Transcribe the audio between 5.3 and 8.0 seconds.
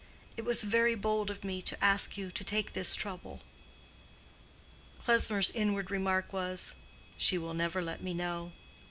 inward remark was, "She will never